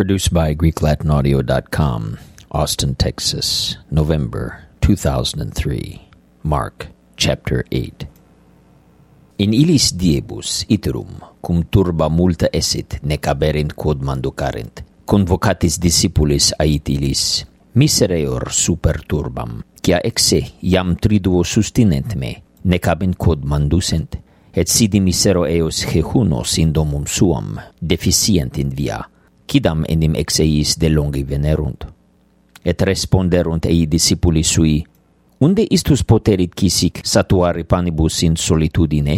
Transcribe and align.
Produced 0.00 0.32
by 0.32 0.54
GreekLatinAudio.com, 0.54 2.16
Austin, 2.52 2.94
Texas, 2.94 3.76
November 3.90 4.64
2003. 4.80 6.08
Mark, 6.42 6.88
Chapter 7.16 7.66
8. 7.70 8.08
In 9.44 9.52
illis 9.52 9.92
diebus 9.92 10.64
iterum, 10.72 11.20
cum 11.44 11.68
turba 11.68 12.08
multa 12.08 12.48
esit, 12.48 12.96
nec 13.04 13.28
aberint 13.28 13.76
quod 13.76 14.00
manducarent, 14.00 14.80
convocatis 15.04 15.76
discipulis 15.76 16.54
ait 16.56 16.88
illis, 16.88 17.44
misereor 17.76 18.48
super 18.56 19.04
turbam, 19.04 19.60
quia 19.84 20.00
exe 20.00 20.40
iam 20.64 20.96
triduo 20.96 21.44
sustinent 21.44 22.16
me, 22.16 22.38
nec 22.64 22.88
abent 22.88 23.20
quod 23.20 23.44
mandusent, 23.44 24.16
et 24.56 24.64
sidi 24.64 25.04
misero 25.04 25.44
eos 25.44 25.84
jejunos 25.84 26.56
in 26.56 26.72
domum 26.72 27.04
suam, 27.04 27.58
deficient 27.76 28.56
in 28.56 28.72
via, 28.72 29.04
quidam 29.50 29.82
enim 29.90 30.14
ex 30.14 30.38
eis 30.44 30.76
de 30.78 30.88
longi 30.92 31.24
venerunt. 31.26 31.88
Et 32.62 32.82
responderunt 32.86 33.66
ei 33.66 33.86
discipuli 33.90 34.44
sui, 34.44 34.78
Unde 35.40 35.64
istus 35.72 36.02
poterit 36.04 36.52
quisic 36.52 37.00
satuari 37.02 37.64
panibus 37.64 38.18
in 38.26 38.34
solitudine? 38.36 39.14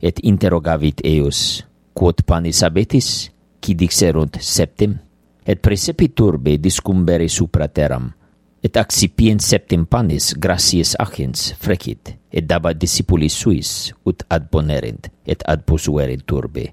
Et 0.00 0.22
interrogavit 0.24 1.02
eos, 1.04 1.60
quod 1.92 2.24
panis 2.24 2.62
abetis, 2.64 3.28
qui 3.60 3.76
dixerunt 3.76 4.40
septim? 4.40 4.96
Et 5.44 5.60
precepit 5.60 6.16
turbe 6.16 6.56
discumbere 6.56 7.28
supra 7.28 7.68
terram, 7.68 8.08
et 8.64 8.80
accipient 8.80 9.44
septim 9.44 9.84
panis 9.84 10.32
gratias 10.40 10.96
agens 10.98 11.50
frecit, 11.60 12.16
et 12.32 12.48
dabat 12.48 12.80
discipulis 12.80 13.36
suis, 13.44 13.92
ut 14.08 14.24
ad 14.32 14.48
ponerent, 14.48 15.12
et 15.26 15.44
ad 15.44 15.68
posuerent 15.68 16.24
turbe 16.24 16.70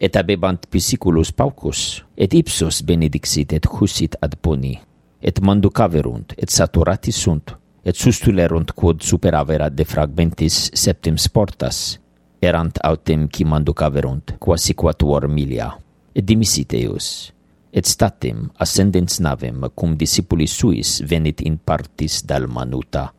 et 0.00 0.16
abebant 0.16 0.64
pisiculus 0.72 1.30
paucus, 1.36 2.00
et 2.16 2.32
ipsos 2.32 2.80
benedixit 2.88 3.52
et 3.52 3.66
husit 3.68 4.16
ad 4.24 4.38
poni, 4.40 4.72
et 5.20 5.40
manducaverunt, 5.44 6.32
et 6.40 6.48
saturati 6.48 7.12
sunt, 7.12 7.52
et 7.84 7.96
sustulerunt 7.96 8.72
quod 8.72 9.04
superavera 9.04 9.68
de 9.68 9.84
fragmentis 9.84 10.70
septim 10.72 11.20
sportas, 11.20 11.98
erant 12.40 12.80
autem 12.88 13.28
qui 13.28 13.44
manducaverunt, 13.44 14.38
quasi 14.40 14.74
quatuor 14.74 15.28
milia, 15.28 15.68
et 16.16 16.24
dimisit 16.24 16.72
eus, 16.80 17.30
et 17.70 17.86
statim 17.86 18.48
ascendens 18.58 19.20
navem 19.20 19.68
cum 19.76 19.94
discipulis 20.00 20.56
suis 20.56 20.98
venit 21.04 21.44
in 21.44 21.60
partis 21.60 22.22
Dalmanuta, 22.24 23.10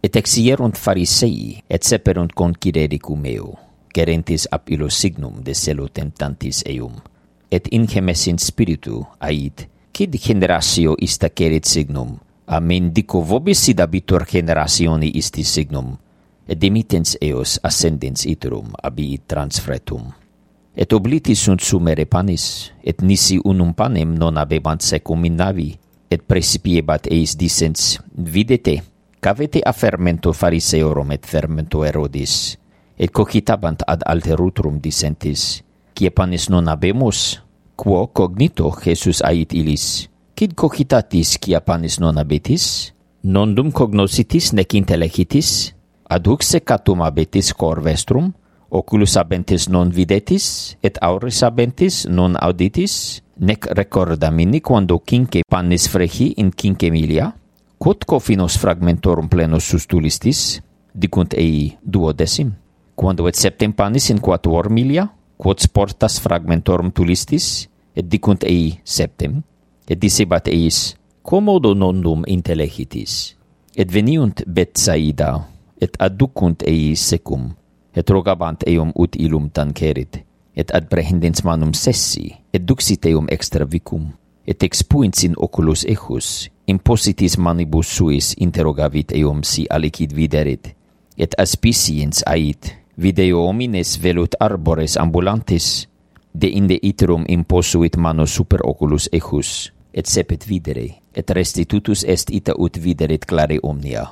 et 0.00 0.16
exierunt 0.16 0.78
farisei, 0.78 1.58
et 1.66 1.82
seperunt 1.82 2.32
concireri 2.38 3.00
cum 3.02 3.26
eu, 3.26 3.50
gerentis 3.94 4.48
ab 4.50 4.68
illo 4.68 4.90
signum 4.90 5.40
de 5.46 5.54
celo 5.54 5.88
temptantis 5.88 6.64
eum 6.66 6.98
et 7.54 7.68
ingemes 7.70 8.26
in 8.26 8.38
spiritu 8.38 9.04
ait 9.22 9.68
quid 9.94 10.18
generatio 10.18 10.96
ista 10.98 11.30
cerit 11.30 11.64
signum? 11.64 12.18
Amen 12.46 12.90
dico 12.92 13.22
vobis 13.22 13.62
sid 13.62 13.80
abitur 13.80 14.26
generationi 14.26 15.14
isti 15.16 15.44
signum. 15.44 15.94
Et 16.46 16.58
dimittens 16.60 17.16
eos 17.22 17.56
ascendens 17.62 18.26
iterum 18.26 18.74
abi 18.82 19.22
transfretum. 19.26 20.10
Et 20.74 20.92
obliti 20.92 21.34
sunt 21.38 21.62
sumere 21.62 22.04
panis 22.04 22.72
et 22.82 23.00
nisi 23.00 23.38
unum 23.38 23.72
panem 23.72 24.16
non 24.18 24.36
habebant 24.36 24.82
secum 24.82 25.24
in 25.24 25.38
navi 25.38 25.70
et 26.10 26.26
precipiebat 26.26 27.06
eis 27.06 27.36
dicens 27.38 27.94
videte 28.12 28.82
cavete 29.20 29.62
a 29.64 29.72
fermento 29.72 30.34
fariseorum 30.34 31.14
et 31.14 31.24
fermento 31.24 31.84
erodis 31.86 32.58
et 32.98 33.10
cogitabant 33.10 33.82
ad 33.86 34.02
alterutrum 34.06 34.80
dissentis, 34.80 35.62
Cie 35.94 36.10
panis 36.10 36.48
non 36.50 36.66
abemus? 36.66 37.38
Quo 37.76 38.08
cognito 38.10 38.70
Jesus 38.70 39.22
ait 39.22 39.52
illis? 39.54 40.08
quid 40.34 40.54
cogitatis 40.58 41.38
cia 41.38 41.60
panis 41.60 42.00
non 42.02 42.18
abetis? 42.18 42.92
Non 43.22 43.54
dum 43.54 43.70
cognoscitis 43.70 44.52
nec 44.52 44.74
intelegitis? 44.74 45.70
Adhuc 46.10 46.42
secatum 46.42 47.02
abetis 47.06 47.52
cor 47.54 47.80
vestrum? 47.80 48.32
Oculus 48.74 49.14
abentis 49.16 49.68
non 49.70 49.92
videtis, 49.94 50.74
et 50.82 50.98
auris 51.00 51.44
abentis 51.46 52.08
non 52.10 52.34
auditis, 52.34 53.22
nec 53.38 53.68
recordamini 53.70 54.60
quando 54.60 54.98
cinque 55.06 55.44
pannis 55.48 55.86
frehi 55.86 56.34
in 56.42 56.50
cinque 56.50 56.90
milia? 56.90 57.30
Quod 57.78 58.04
cofinos 58.04 58.58
fragmentorum 58.58 59.28
plenos 59.28 59.62
sustulistis? 59.62 60.58
Dicunt 60.92 61.38
ei 61.38 61.78
duodecim 61.82 62.63
quando 62.94 63.28
et 63.28 63.36
septem 63.36 63.72
panis 63.72 64.10
in 64.10 64.20
quatuor 64.22 64.70
milia, 64.70 65.08
quod 65.36 65.60
sportas 65.60 66.20
fragmentorum 66.22 66.92
tulistis, 66.94 67.68
et 67.94 68.06
dicunt 68.10 68.44
ei 68.46 68.80
septem, 68.84 69.40
et 69.88 69.98
dicebat 70.00 70.48
eis, 70.48 70.94
commodo 71.22 71.74
nondum 71.74 72.24
intelegitis, 72.30 73.34
et 73.76 73.90
veniunt 73.90 74.44
Betsaida, 74.46 75.32
et 75.80 75.96
adducunt 75.98 76.64
ei 76.66 76.94
secum, 76.98 77.50
et 77.94 78.10
rogabant 78.10 78.64
eum 78.70 78.92
ut 78.98 79.16
ilum 79.16 79.50
tancerit, 79.50 80.20
et 80.54 80.70
ad 80.74 80.86
prehendens 80.90 81.42
manum 81.44 81.74
sessi, 81.74 82.30
et 82.54 82.62
duxit 82.62 83.06
eum 83.10 83.26
extra 83.30 83.66
vicum, 83.66 84.12
et 84.46 84.62
expuint 84.62 85.24
in 85.26 85.34
oculus 85.40 85.84
echus, 85.88 86.48
impositis 86.70 87.38
manibus 87.38 87.90
suis 87.96 88.34
interrogavit 88.38 89.14
eum 89.18 89.42
si 89.42 89.66
alicid 89.70 90.14
viderit, 90.14 90.74
et 91.18 91.34
aspiciens 91.38 92.22
ait, 92.26 92.83
Video 92.96 93.40
homines 93.48 93.98
velut 93.98 94.36
arbores 94.38 94.96
ambulantes, 94.96 95.88
de 96.32 96.46
inde 96.46 96.78
iterum 96.82 97.24
imposuit 97.26 97.96
mano 97.96 98.26
super 98.26 98.60
oculus 98.62 99.08
ejus, 99.10 99.72
et 99.92 100.06
sepet 100.06 100.46
videre, 100.46 101.00
et 101.10 101.30
restitutus 101.30 102.04
est 102.06 102.30
ita 102.30 102.54
ut 102.54 102.78
videret 102.78 103.26
clare 103.26 103.58
omnia, 103.62 104.04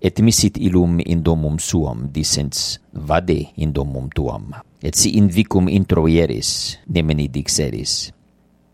et 0.00 0.22
misit 0.22 0.56
illum 0.62 1.00
in 1.02 1.24
domum 1.26 1.58
suam, 1.58 2.06
dicens, 2.14 2.78
vade 2.92 3.40
in 3.56 3.74
domum 3.74 4.06
tuam, 4.14 4.54
et 4.82 4.94
si 4.94 5.16
in 5.18 5.26
vicum 5.26 5.66
introieris, 5.66 6.78
nemeni 6.86 7.26
dixeris. 7.26 8.12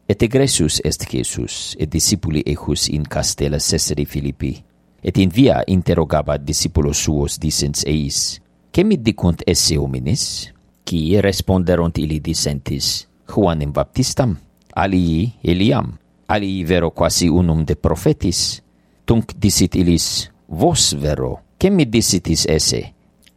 Et 0.07 0.23
egressus 0.23 0.83
est 0.85 1.09
Jesus, 1.09 1.75
et 1.81 1.89
discipuli 1.89 2.45
ejus 2.45 2.91
in 2.93 3.09
castella 3.09 3.57
Caesari 3.57 4.05
Philippi, 4.05 4.59
et 5.03 5.17
in 5.17 5.33
via 5.33 5.63
interrogabat 5.67 6.45
discipulos 6.45 7.01
suos 7.01 7.41
dicens 7.41 7.85
eis, 7.89 8.44
che 8.75 8.83
dicunt 8.83 9.43
esse 9.47 9.77
hominis, 9.77 10.53
qui 10.83 11.21
responderunt 11.21 11.97
ili 11.97 12.21
dissentis, 12.21 13.07
Juanem 13.25 13.71
Baptistam, 13.71 14.37
alii 14.75 15.33
Eliam, 15.43 15.97
alii 16.27 16.65
vero 16.65 16.91
quasi 16.91 17.29
unum 17.29 17.63
de 17.63 17.77
profetis, 17.77 18.61
tunc 19.05 19.31
dicit 19.39 19.77
ilis, 19.77 20.29
vos 20.49 20.93
vero, 20.99 21.39
chemi 21.57 21.87
disitis 21.87 22.47
esse? 22.47 22.83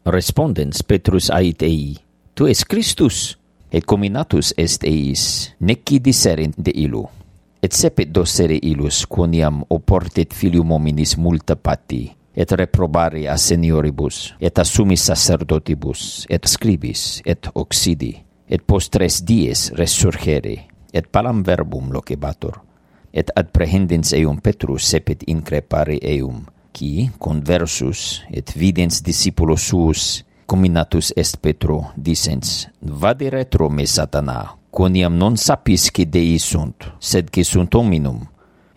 Respondens 0.05 0.81
Petrus 0.81 1.29
ait 1.29 1.61
ei, 1.61 1.93
tu 2.33 2.47
es 2.47 2.65
Christus, 2.65 3.37
et 3.69 3.85
cominatus 3.85 4.55
est 4.57 4.83
eis, 4.89 5.53
neci 5.59 5.99
diserint 6.01 6.57
de 6.57 6.73
ilu. 6.73 7.05
Et 7.61 7.69
sepet 7.69 8.09
docere 8.09 8.57
ilus, 8.57 9.05
quoniam 9.05 9.61
oportet 9.69 10.33
filium 10.33 10.73
hominis 10.73 11.13
multa 11.15 11.53
pati, 11.53 12.16
et 12.37 12.51
reprobari 12.53 13.25
a 13.25 13.33
senioribus, 13.41 14.35
et 14.39 14.59
assumi 14.61 14.97
sacerdotibus, 14.97 16.27
et 16.29 16.45
scribis, 16.45 17.23
et 17.25 17.49
oxidi, 17.57 18.13
et 18.45 18.61
post 18.61 18.93
tres 18.93 19.23
dies 19.25 19.71
resurgere, 19.73 20.67
et 20.93 21.09
palam 21.09 21.41
verbum 21.41 21.89
locebatur, 21.91 22.61
et 23.11 23.33
adprehendens 23.33 24.13
eum 24.13 24.37
Petrus 24.37 24.85
sepet 24.85 25.25
increpare 25.25 25.97
eum, 26.13 26.45
qui 26.77 27.09
conversus 27.17 28.21
et 28.29 28.53
videns 28.53 29.01
discipulos 29.01 29.65
suus 29.65 30.23
cominatus 30.45 31.11
est 31.15 31.37
Petro 31.41 31.91
dicens 31.97 32.69
vade 32.81 33.29
retro 33.33 33.69
me 33.69 33.85
satana 33.85 34.53
quoniam 34.69 35.17
non 35.17 35.35
sapis 35.35 35.89
qui 35.91 36.05
dei 36.05 36.37
sunt 36.37 36.85
sed 36.99 37.31
qui 37.33 37.43
sunt 37.43 37.73
hominum 37.73 38.21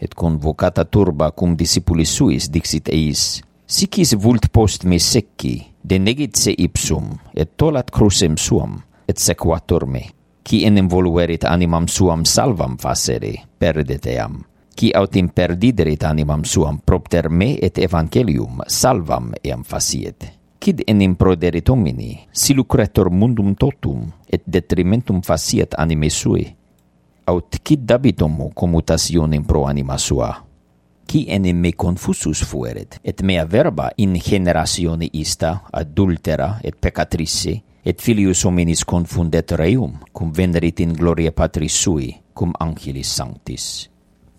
et 0.01 0.15
convocata 0.15 0.85
turba 0.85 1.31
cum 1.31 1.55
discipulis 1.55 2.17
suis 2.17 2.49
dixit 2.49 2.89
eis 2.89 3.43
Sicis 3.71 4.17
vult 4.19 4.49
post 4.51 4.83
me 4.83 4.97
secci, 4.99 5.61
denegit 5.87 6.35
se 6.35 6.51
ipsum, 6.51 7.13
et 7.39 7.53
tolat 7.55 7.93
crucem 7.95 8.35
suam, 8.35 8.81
et 9.07 9.23
sequatur 9.23 9.87
me. 9.87 10.03
Qui 10.43 10.65
enim 10.67 10.89
voluerit 10.91 11.47
animam 11.47 11.87
suam 11.87 12.25
salvam 12.27 12.75
facere, 12.83 13.31
perdet 13.63 14.09
eam. 14.11 14.41
Qui 14.75 14.91
autim 14.91 15.29
perdiderit 15.31 16.03
animam 16.03 16.43
suam 16.43 16.81
propter 16.83 17.31
me 17.31 17.53
et 17.63 17.79
evangelium 17.79 18.65
salvam 18.67 19.31
eam 19.45 19.63
faciet. 19.63 20.27
Quid 20.59 20.83
enim 20.91 21.15
proderit 21.15 21.71
homini, 21.71 22.19
si 22.33 22.59
lucretor 22.59 23.13
mundum 23.15 23.55
totum, 23.55 24.03
et 24.27 24.43
detrimentum 24.51 25.23
faciet 25.23 25.79
anime 25.79 26.11
sui. 26.11 26.43
Aut 27.31 27.63
cid 27.63 27.87
dabitum 27.87 28.49
commutationem 28.51 29.47
pro 29.47 29.69
anima 29.71 29.97
sua, 29.97 30.35
qui 31.11 31.25
enim 31.27 31.59
me 31.59 31.73
confusus 31.75 32.45
fueret, 32.47 33.01
et 33.03 33.25
mea 33.27 33.43
verba 33.43 33.89
in 33.99 34.15
generatione 34.15 35.09
ista, 35.11 35.65
adultera 35.75 36.61
et 36.63 36.77
peccatrice, 36.79 37.57
et 37.83 37.99
filius 37.99 38.45
hominis 38.47 38.85
confundet 38.87 39.51
reum, 39.59 39.99
cum 40.13 40.31
venerit 40.31 40.79
in 40.79 40.93
gloria 40.95 41.33
Patris 41.35 41.81
sui, 41.83 42.13
cum 42.33 42.55
angelis 42.63 43.11
sanctis. 43.11 43.89